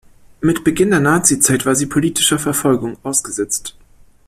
Mit 0.41 0.63
Beginn 0.63 0.89
der 0.89 0.99
Nazi-Zeit 0.99 1.63
war 1.67 1.75
sie 1.75 1.85
politischer 1.85 2.39
Verfolgung 2.39 2.97
ausgesetzt. 3.03 3.75